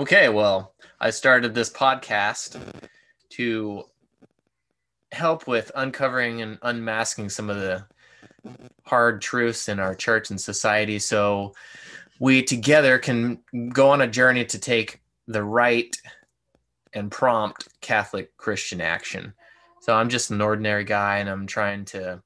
[0.00, 2.58] Okay, well, I started this podcast
[3.32, 3.84] to
[5.12, 7.84] help with uncovering and unmasking some of the
[8.86, 11.52] hard truths in our church and society so
[12.18, 13.40] we together can
[13.74, 15.94] go on a journey to take the right
[16.94, 19.34] and prompt Catholic Christian action.
[19.82, 22.22] So I'm just an ordinary guy and I'm trying to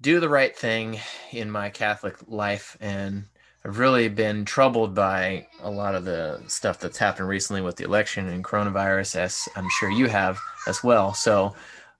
[0.00, 0.98] do the right thing
[1.30, 3.26] in my Catholic life and
[3.66, 7.82] I've really been troubled by a lot of the stuff that's happened recently with the
[7.82, 11.14] election and coronavirus, as I'm sure you have as well.
[11.14, 11.52] So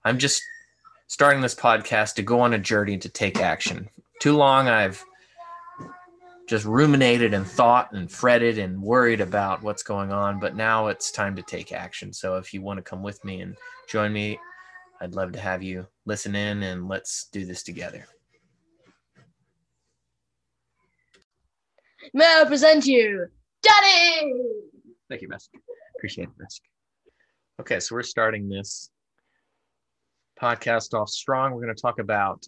[0.05, 0.41] I'm just
[1.07, 3.89] starting this podcast to go on a journey to take action.
[4.21, 5.03] Too long I've
[6.47, 11.11] just ruminated and thought and fretted and worried about what's going on, but now it's
[11.11, 12.13] time to take action.
[12.13, 13.57] So if you want to come with me and
[13.89, 14.39] join me,
[15.01, 18.05] I'd love to have you listen in and let's do this together.
[22.13, 23.27] May I present you,
[23.61, 24.33] Daddy?
[25.09, 25.49] Thank you, Mesk.
[25.95, 26.61] Appreciate it, Mesk.
[27.59, 28.89] Okay, so we're starting this
[30.39, 31.53] podcast off strong.
[31.53, 32.45] We're going to talk about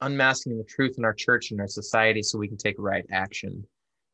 [0.00, 3.66] unmasking the truth in our church and our society so we can take right action.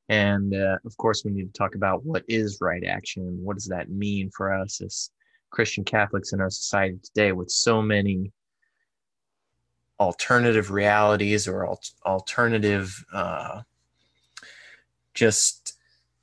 [0.09, 3.27] And uh, of course, we need to talk about what is right action.
[3.27, 5.11] And what does that mean for us as
[5.51, 8.33] Christian Catholics in our society today with so many
[9.99, 13.61] alternative realities or al- alternative uh,
[15.21, 15.75] just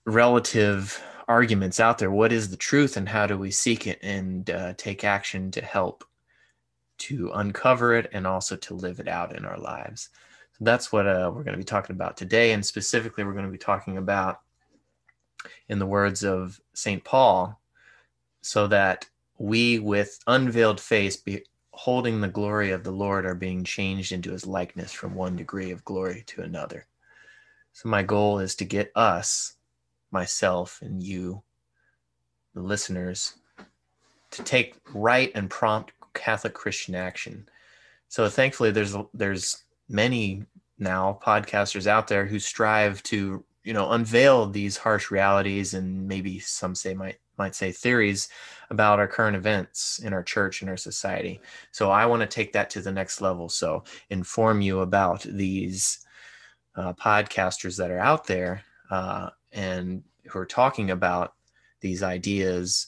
[0.08, 2.10] relative arguments out there.
[2.10, 5.62] What is the truth and how do we seek it and uh, take action to
[5.62, 6.04] help
[7.00, 10.10] to uncover it and also to live it out in our lives?
[10.54, 12.54] So that's what uh, we're going to be talking about today.
[12.54, 14.40] And specifically, we're going to be talking about,
[15.70, 17.04] in the words of St.
[17.04, 17.62] Paul,
[18.42, 24.12] so that we with unveiled face, beholding the glory of the Lord, are being changed
[24.12, 26.88] into his likeness from one degree of glory to another.
[27.78, 29.54] So my goal is to get us,
[30.10, 31.44] myself and you,
[32.56, 33.36] the listeners,
[34.32, 37.48] to take right and prompt Catholic Christian action.
[38.08, 40.44] So thankfully there's there's many
[40.80, 46.40] now podcasters out there who strive to, you know, unveil these harsh realities and maybe
[46.40, 48.28] some say might might say theories
[48.72, 51.40] about our current events in our church and our society.
[51.72, 53.50] So I want to take that to the next level.
[53.50, 56.07] So inform you about these
[56.78, 61.34] uh, podcasters that are out there uh, and who are talking about
[61.82, 62.88] these ideas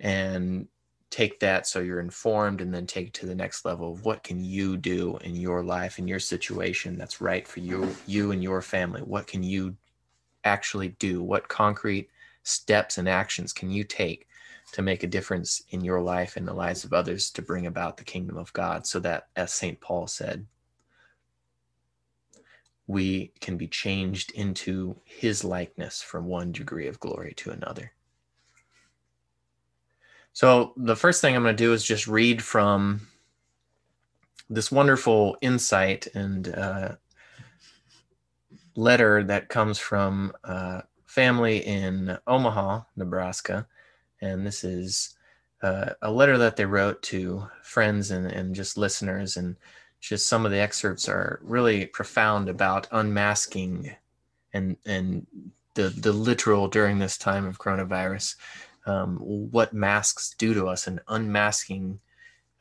[0.00, 0.66] and
[1.10, 4.22] take that so you're informed and then take it to the next level of what
[4.22, 8.42] can you do in your life in your situation that's right for you you and
[8.42, 9.00] your family.
[9.00, 9.76] What can you
[10.44, 11.22] actually do?
[11.22, 12.10] What concrete
[12.42, 14.26] steps and actions can you take
[14.72, 17.96] to make a difference in your life and the lives of others to bring about
[17.96, 18.86] the kingdom of god?
[18.86, 20.46] So that as st paul said
[22.88, 27.92] we can be changed into his likeness from one degree of glory to another.
[30.32, 33.06] So, the first thing I'm going to do is just read from
[34.48, 36.94] this wonderful insight and uh,
[38.74, 43.66] letter that comes from a family in Omaha, Nebraska.
[44.22, 45.16] And this is
[45.62, 49.36] uh, a letter that they wrote to friends and, and just listeners.
[49.36, 49.56] And
[50.00, 53.94] just some of the excerpts are really profound about unmasking
[54.52, 55.26] and and
[55.74, 58.36] the the literal during this time of coronavirus
[58.86, 62.00] um, what masks do to us and unmasking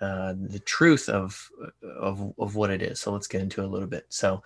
[0.01, 1.49] uh, the truth of,
[1.81, 2.99] of of what it is.
[2.99, 4.05] So let's get into it a little bit.
[4.09, 4.43] So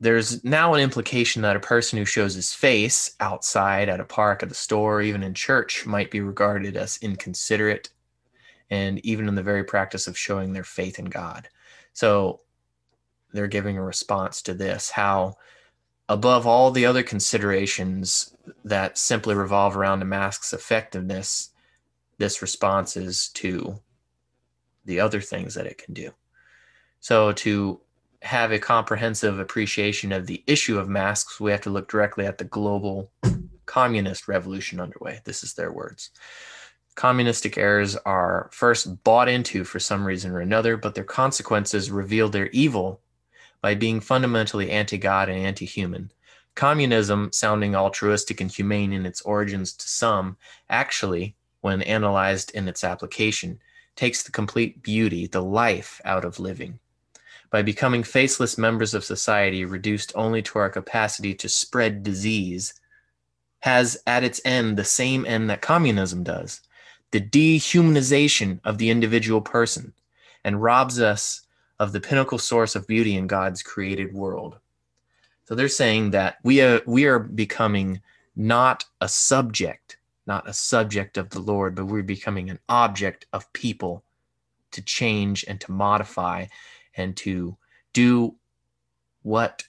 [0.00, 4.42] there's now an implication that a person who shows his face outside at a park
[4.42, 7.90] at a store or even in church might be regarded as inconsiderate
[8.68, 11.48] and even in the very practice of showing their faith in god
[11.92, 12.40] so
[13.32, 15.36] they're giving a response to this how,
[16.08, 21.50] above all the other considerations that simply revolve around a mask's effectiveness,
[22.18, 23.80] this response is to
[24.84, 26.10] the other things that it can do.
[27.00, 27.80] So, to
[28.22, 32.38] have a comprehensive appreciation of the issue of masks, we have to look directly at
[32.38, 33.10] the global
[33.66, 35.20] communist revolution underway.
[35.24, 36.10] This is their words
[36.94, 42.28] communistic errors are first bought into for some reason or another, but their consequences reveal
[42.28, 43.00] their evil
[43.60, 46.10] by being fundamentally anti God and anti human.
[46.54, 50.36] Communism, sounding altruistic and humane in its origins to some,
[50.68, 53.58] actually, when analyzed in its application,
[53.96, 56.78] takes the complete beauty, the life out of living.
[57.50, 62.74] By becoming faceless members of society, reduced only to our capacity to spread disease,
[63.60, 66.60] has at its end the same end that communism does
[67.12, 69.92] the dehumanization of the individual person,
[70.44, 71.42] and robs us
[71.78, 74.58] of the pinnacle source of beauty in God's created world.
[75.44, 78.00] So they're saying that we are, we are becoming
[78.34, 83.52] not a subject, not a subject of the Lord, but we're becoming an object of
[83.52, 84.04] people
[84.72, 86.46] to change and to modify
[86.96, 87.56] and to
[87.92, 88.34] do
[89.22, 89.64] what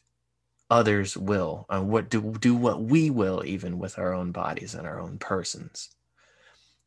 [0.70, 4.88] others will and what do do what we will even with our own bodies and
[4.88, 5.90] our own persons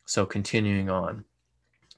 [0.06, 1.24] so continuing on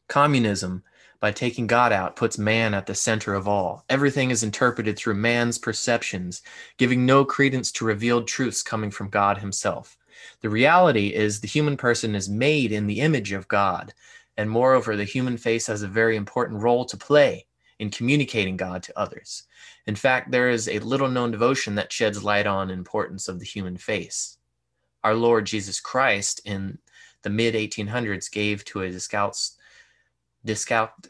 [0.08, 0.82] communism
[1.20, 5.14] by taking god out puts man at the center of all everything is interpreted through
[5.14, 6.42] man's perceptions
[6.76, 9.96] giving no credence to revealed truths coming from god himself
[10.40, 13.94] the reality is the human person is made in the image of god
[14.36, 17.44] and moreover the human face has a very important role to play
[17.78, 19.44] in communicating God to others.
[19.86, 23.44] In fact, there is a little known devotion that sheds light on importance of the
[23.44, 24.38] human face.
[25.04, 26.78] Our Lord Jesus Christ in
[27.22, 29.58] the mid 1800s gave to a Discalced,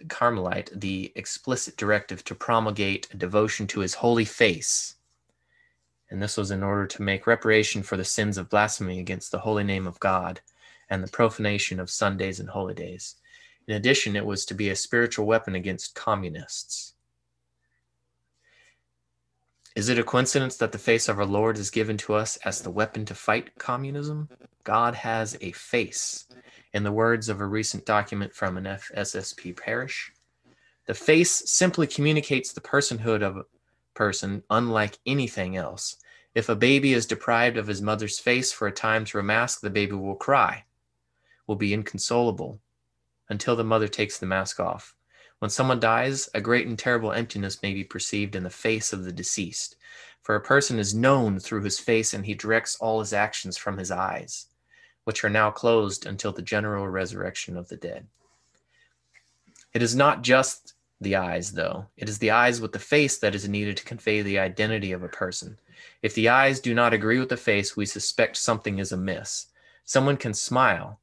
[0.08, 4.96] Carmelite the explicit directive to promulgate a devotion to his holy face.
[6.10, 9.40] And this was in order to make reparation for the sins of blasphemy against the
[9.40, 10.40] holy name of God
[10.88, 13.16] and the profanation of Sundays and holy days.
[13.66, 16.94] In addition, it was to be a spiritual weapon against communists.
[19.78, 22.60] Is it a coincidence that the face of our Lord is given to us as
[22.60, 24.28] the weapon to fight communism?
[24.64, 26.26] God has a face.
[26.72, 30.12] In the words of a recent document from an FSSP parish,
[30.86, 33.44] the face simply communicates the personhood of a
[33.94, 35.98] person unlike anything else.
[36.34, 39.60] If a baby is deprived of his mother's face for a time through a mask,
[39.60, 40.64] the baby will cry,
[41.46, 42.58] will be inconsolable,
[43.28, 44.96] until the mother takes the mask off.
[45.38, 49.04] When someone dies, a great and terrible emptiness may be perceived in the face of
[49.04, 49.76] the deceased,
[50.22, 53.78] for a person is known through his face and he directs all his actions from
[53.78, 54.46] his eyes,
[55.04, 58.06] which are now closed until the general resurrection of the dead.
[59.72, 61.86] It is not just the eyes, though.
[61.96, 65.04] It is the eyes with the face that is needed to convey the identity of
[65.04, 65.58] a person.
[66.02, 69.46] If the eyes do not agree with the face, we suspect something is amiss.
[69.84, 70.98] Someone can smile,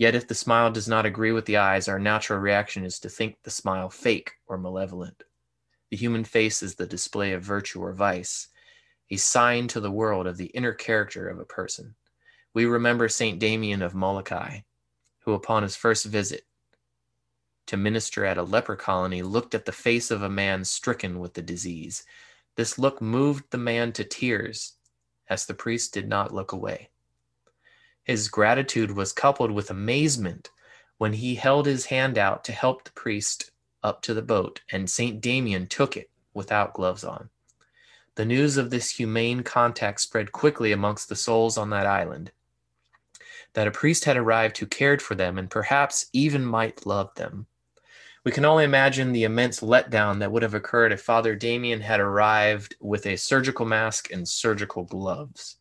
[0.00, 3.10] Yet if the smile does not agree with the eyes, our natural reaction is to
[3.10, 5.24] think the smile fake or malevolent.
[5.90, 8.48] The human face is the display of virtue or vice,
[9.10, 11.96] a sign to the world of the inner character of a person.
[12.54, 13.38] We remember St.
[13.38, 14.60] Damien of Molokai,
[15.18, 16.46] who upon his first visit
[17.66, 21.34] to minister at a leper colony looked at the face of a man stricken with
[21.34, 22.04] the disease.
[22.56, 24.76] This look moved the man to tears,
[25.28, 26.89] as the priest did not look away.
[28.04, 30.50] His gratitude was coupled with amazement
[30.96, 33.50] when he held his hand out to help the priest
[33.82, 35.20] up to the boat, and St.
[35.20, 37.28] Damien took it without gloves on.
[38.14, 42.32] The news of this humane contact spread quickly amongst the souls on that island.
[43.52, 47.46] That a priest had arrived who cared for them and perhaps even might love them.
[48.24, 52.00] We can only imagine the immense letdown that would have occurred if Father Damien had
[52.00, 55.59] arrived with a surgical mask and surgical gloves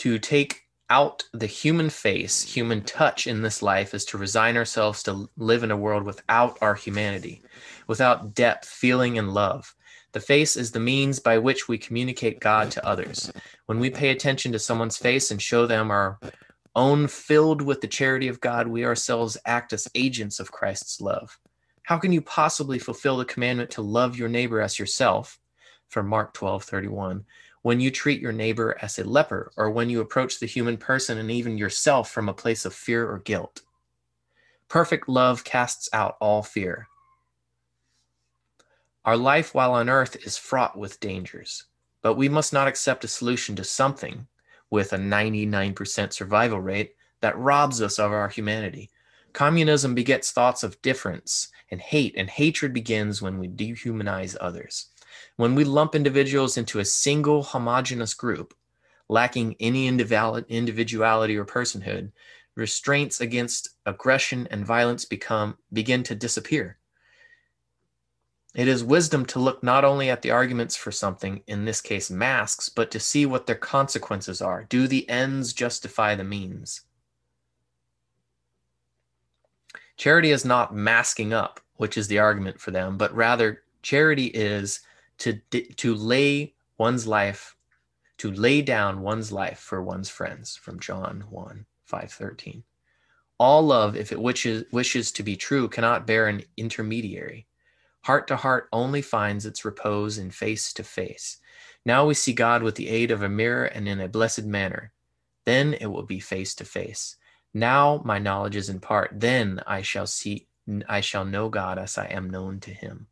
[0.00, 5.02] to take out the human face, human touch in this life is to resign ourselves
[5.02, 7.42] to live in a world without our humanity,
[7.86, 9.74] without depth, feeling, and love.
[10.12, 13.30] The face is the means by which we communicate God to others.
[13.66, 16.18] When we pay attention to someone's face and show them our
[16.74, 21.38] own filled with the charity of God, we ourselves act as agents of Christ's love.
[21.82, 25.38] How can you possibly fulfill the commandment to love your neighbor as yourself?
[25.88, 27.26] From Mark 12 31
[27.62, 31.18] when you treat your neighbor as a leper or when you approach the human person
[31.18, 33.62] and even yourself from a place of fear or guilt.
[34.68, 36.88] Perfect love casts out all fear.
[39.04, 41.64] Our life while on earth is fraught with dangers,
[42.02, 44.26] but we must not accept a solution to something
[44.70, 48.90] with a 99% survival rate that robs us of our humanity.
[49.32, 54.89] Communism begets thoughts of difference and hate, and hatred begins when we dehumanize others.
[55.36, 58.54] When we lump individuals into a single homogenous group,
[59.08, 62.12] lacking any individuality or personhood,
[62.54, 66.78] restraints against aggression and violence become begin to disappear.
[68.54, 72.10] It is wisdom to look not only at the arguments for something, in this case
[72.10, 74.64] masks, but to see what their consequences are.
[74.64, 76.82] Do the ends justify the means?
[79.96, 84.80] Charity is not masking up, which is the argument for them, but rather charity is
[85.20, 85.34] to
[85.76, 87.56] to lay one's life
[88.18, 92.64] to lay down one's life for one's friends from John 1 513
[93.40, 97.46] all love if it wishes wishes to be true cannot bear an intermediary.
[98.02, 101.38] Heart to heart only finds its repose in face to face.
[101.86, 104.92] Now we see God with the aid of a mirror and in a blessed manner.
[105.46, 107.16] Then it will be face to face.
[107.54, 109.10] Now my knowledge is in part.
[109.14, 110.46] Then I shall see
[110.86, 113.06] I shall know God as I am known to him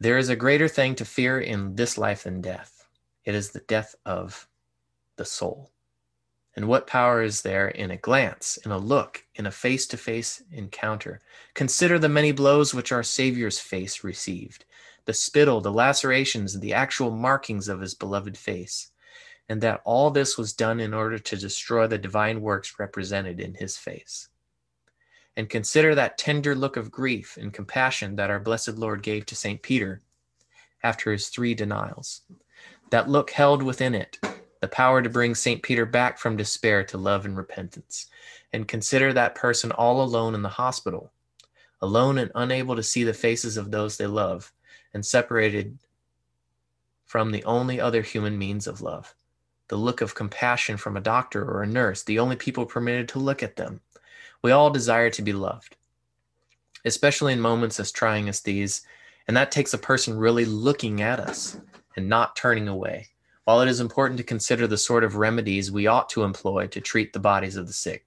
[0.00, 2.88] There is a greater thing to fear in this life than death.
[3.24, 4.48] It is the death of
[5.16, 5.70] the soul.
[6.56, 9.96] And what power is there in a glance, in a look, in a face to
[9.96, 11.20] face encounter?
[11.54, 14.64] Consider the many blows which our Savior's face received
[15.06, 18.90] the spittle, the lacerations, the actual markings of his beloved face.
[19.50, 23.52] And that all this was done in order to destroy the divine works represented in
[23.52, 24.28] his face.
[25.36, 29.36] And consider that tender look of grief and compassion that our blessed Lord gave to
[29.36, 29.60] St.
[29.62, 30.00] Peter
[30.82, 32.20] after his three denials.
[32.90, 34.18] That look held within it
[34.60, 35.62] the power to bring St.
[35.62, 38.06] Peter back from despair to love and repentance.
[38.52, 41.12] And consider that person all alone in the hospital,
[41.82, 44.52] alone and unable to see the faces of those they love,
[44.94, 45.76] and separated
[47.04, 49.14] from the only other human means of love
[49.68, 53.18] the look of compassion from a doctor or a nurse, the only people permitted to
[53.18, 53.80] look at them.
[54.44, 55.74] We all desire to be loved,
[56.84, 58.82] especially in moments as trying as these,
[59.26, 61.58] and that takes a person really looking at us
[61.96, 63.08] and not turning away.
[63.44, 66.80] While it is important to consider the sort of remedies we ought to employ to
[66.82, 68.04] treat the bodies of the sick,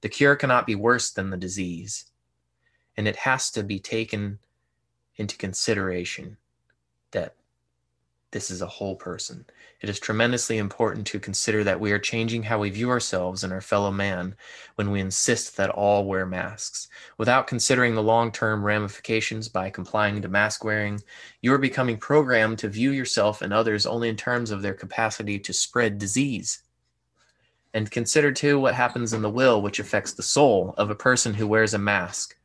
[0.00, 2.06] the cure cannot be worse than the disease,
[2.96, 4.40] and it has to be taken
[5.14, 6.38] into consideration
[7.12, 7.36] that
[8.30, 9.46] this is a whole person.
[9.80, 13.52] It is tremendously important to consider that we are changing how we view ourselves and
[13.52, 14.34] our fellow man
[14.74, 16.88] when we insist that all wear masks.
[17.16, 21.00] Without considering the long term ramifications by complying to mask wearing,
[21.40, 25.38] you are becoming programmed to view yourself and others only in terms of their capacity
[25.38, 26.62] to spread disease.
[27.72, 31.32] And consider too what happens in the will, which affects the soul of a person
[31.32, 32.36] who wears a mask,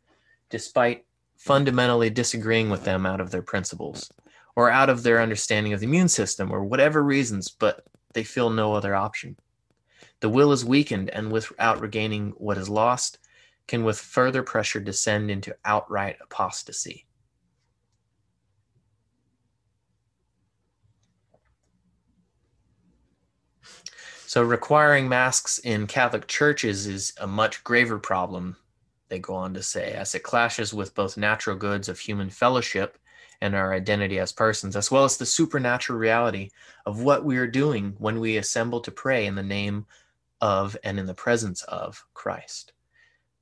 [0.50, 4.10] despite fundamentally disagreeing with them out of their principles
[4.56, 8.50] or out of their understanding of the immune system or whatever reasons, but they feel
[8.50, 9.36] no other option.
[10.20, 13.20] The will is weakened and without regaining what is lost,
[13.68, 17.06] can with further pressure descend into outright apostasy.
[24.28, 28.58] So, requiring masks in Catholic churches is a much graver problem,
[29.10, 32.98] they go on to say, as it clashes with both natural goods of human fellowship
[33.44, 36.50] and our identity as persons, as well as the supernatural reality
[36.86, 39.86] of what we are doing when we assemble to pray in the name
[40.40, 42.72] of and in the presence of Christ.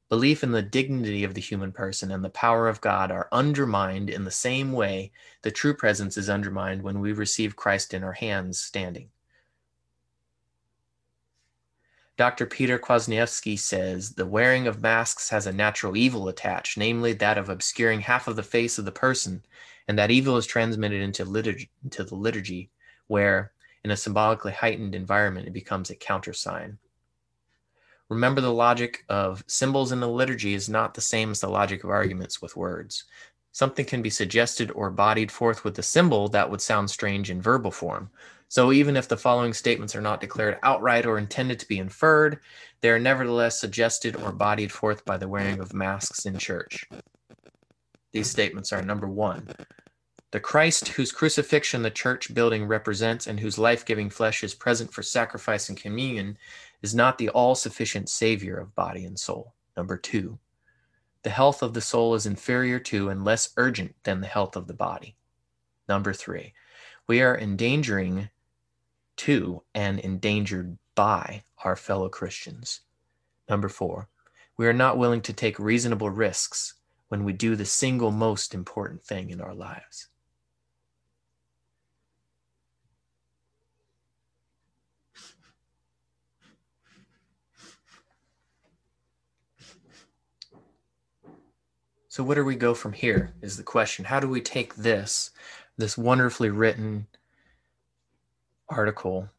[0.09, 4.09] Belief in the dignity of the human person and the power of God are undermined
[4.09, 5.11] in the same way
[5.43, 9.09] the true presence is undermined when we receive Christ in our hands standing.
[12.17, 12.47] Dr.
[12.47, 17.49] Peter Kwasniewski says the wearing of masks has a natural evil attached, namely that of
[17.49, 19.43] obscuring half of the face of the person
[19.91, 22.69] and that evil is transmitted into liturgy into the liturgy
[23.07, 23.51] where
[23.83, 26.77] in a symbolically heightened environment it becomes a countersign
[28.07, 31.83] remember the logic of symbols in the liturgy is not the same as the logic
[31.83, 33.03] of arguments with words.
[33.51, 37.41] Something can be suggested or bodied forth with a symbol that would sound strange in
[37.41, 38.09] verbal form.
[38.47, 42.39] So even if the following statements are not declared outright or intended to be inferred
[42.81, 46.89] they are nevertheless suggested or bodied forth by the wearing of masks in church.
[48.11, 49.47] These statements are number one,
[50.31, 54.93] the Christ whose crucifixion the church building represents and whose life giving flesh is present
[54.93, 56.37] for sacrifice and communion
[56.81, 59.53] is not the all sufficient Savior of body and soul.
[59.75, 60.39] Number two,
[61.23, 64.67] the health of the soul is inferior to and less urgent than the health of
[64.67, 65.15] the body.
[65.89, 66.53] Number three,
[67.07, 68.29] we are endangering
[69.17, 72.81] to and endangered by our fellow Christians.
[73.49, 74.07] Number four,
[74.55, 76.75] we are not willing to take reasonable risks
[77.09, 80.07] when we do the single most important thing in our lives.
[92.11, 93.31] So, where do we go from here?
[93.41, 94.03] Is the question.
[94.03, 95.31] How do we take this,
[95.77, 97.07] this wonderfully written
[98.67, 99.29] article,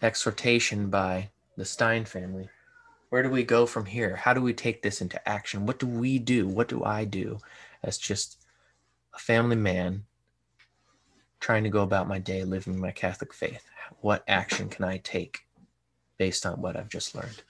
[0.00, 2.48] exhortation by the Stein family?
[3.10, 4.16] where do we go from here?
[4.16, 5.66] How do we take this into action?
[5.66, 6.48] What do we do?
[6.48, 7.38] What do I do
[7.82, 8.42] as just
[9.14, 10.04] a family man
[11.38, 13.68] trying to go about my day living my Catholic faith?
[14.00, 15.40] What action can I take
[16.16, 17.42] based on what I've just learned?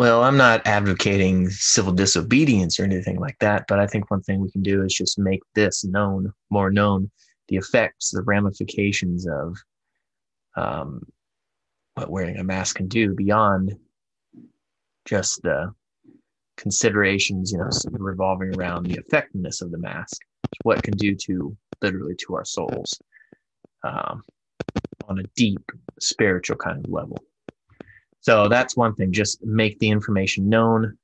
[0.00, 4.40] Well, I'm not advocating civil disobedience or anything like that, but I think one thing
[4.40, 7.10] we can do is just make this known, more known,
[7.48, 9.58] the effects, the ramifications of
[10.56, 11.02] um,
[11.96, 13.76] what wearing a mask can do beyond
[15.04, 15.70] just the
[16.56, 20.16] considerations, you know, revolving around the effectiveness of the mask,
[20.62, 22.98] what can do to literally to our souls
[23.84, 24.22] um,
[25.08, 25.60] on a deep
[26.00, 27.18] spiritual kind of level.
[28.20, 29.12] So that's one thing.
[29.12, 30.98] Just make the information known,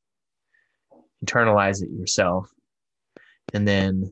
[1.24, 2.52] internalize it yourself,
[3.54, 4.10] and then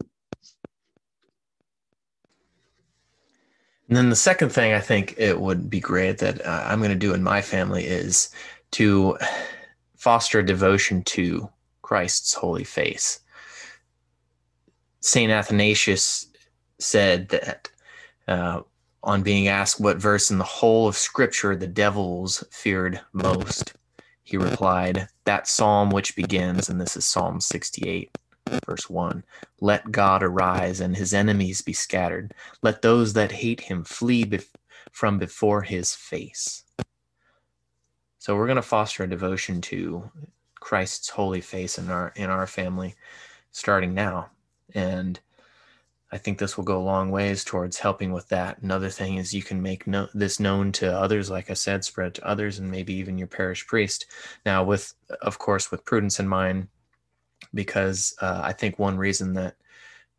[3.88, 6.90] and then the second thing I think it would be great that uh, I'm going
[6.90, 8.30] to do in my family is
[8.72, 9.18] to
[9.96, 11.48] foster devotion to
[11.82, 13.20] Christ's holy face.
[15.00, 16.26] Saint Athanasius
[16.78, 17.70] said that
[18.26, 18.62] uh,
[19.04, 23.74] on being asked what verse in the whole of Scripture the devils feared most,
[24.22, 28.10] he replied, That psalm which begins, and this is Psalm 68,
[28.66, 29.22] verse 1
[29.60, 32.34] Let God arise and his enemies be scattered.
[32.62, 34.40] Let those that hate him flee
[34.90, 36.64] from before his face.
[38.18, 40.10] So we're going to foster a devotion to
[40.58, 42.94] Christ's holy face in our in our family
[43.52, 44.30] starting now.
[44.74, 45.20] And
[46.14, 48.62] I think this will go a long ways towards helping with that.
[48.62, 52.14] Another thing is you can make no, this known to others, like I said, spread
[52.14, 54.06] to others, and maybe even your parish priest.
[54.46, 56.68] Now, with of course, with prudence in mind,
[57.52, 59.56] because uh, I think one reason that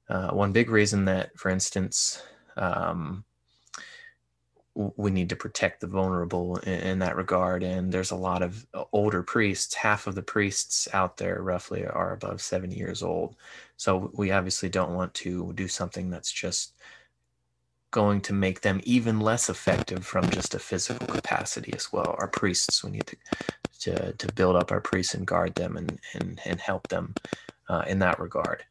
[0.10, 2.22] uh, one big reason that, for instance,
[2.58, 3.24] um,
[4.76, 7.64] we need to protect the vulnerable in, in, that regard.
[7.64, 9.74] And there's a lot of older priests.
[9.74, 13.36] Half of the priests out there, roughly, are above 70 years old.
[13.78, 16.74] So we obviously don't want to do something that's just
[17.92, 22.16] going to make them even less effective from just a physical capacity as well.
[22.20, 23.16] Our priests, we need to
[23.82, 27.14] to, to build up our priests and guard them and and, and help them
[27.70, 28.64] uh, in that regard.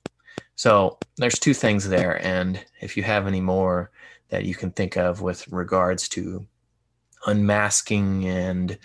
[0.57, 3.91] So there's two things there, and if you have any more
[4.29, 6.47] that you can think of with regards to
[7.27, 8.79] unmasking and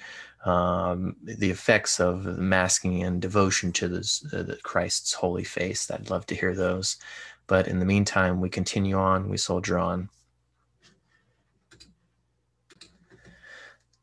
[0.45, 5.91] um, the effects of masking and devotion to this, uh, the Christ's holy face.
[5.91, 6.97] I'd love to hear those.
[7.47, 10.09] But in the meantime, we continue on, we soldier on.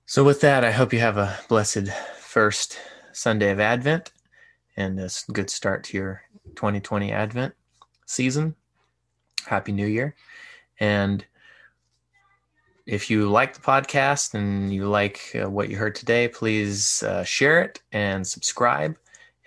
[0.05, 1.89] So, with that, I hope you have a blessed
[2.19, 2.79] first
[3.13, 4.13] Sunday of Advent
[4.77, 6.23] and a good start to your
[6.55, 7.55] 2020 Advent
[8.07, 8.55] season.
[9.47, 10.15] Happy New Year.
[10.81, 11.25] And
[12.87, 17.25] if you like the podcast and you like uh, what you heard today, please uh,
[17.25, 18.97] share it and subscribe.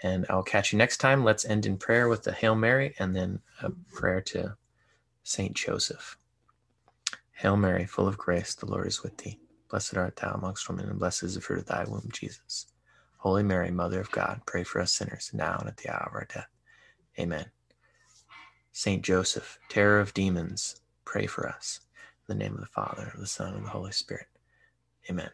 [0.03, 1.23] And I'll catch you next time.
[1.23, 4.55] Let's end in prayer with the Hail Mary and then a prayer to
[5.23, 6.17] Saint Joseph.
[7.31, 9.39] Hail Mary, full of grace, the Lord is with thee.
[9.69, 12.67] Blessed art thou amongst women, and blessed is the fruit of thy womb, Jesus.
[13.17, 16.15] Holy Mary, Mother of God, pray for us sinners now and at the hour of
[16.15, 16.47] our death.
[17.19, 17.45] Amen.
[18.71, 21.81] Saint Joseph, terror of demons, pray for us
[22.27, 24.27] In the name of the Father, of the Son, and of the Holy Spirit.
[25.09, 25.31] Amen.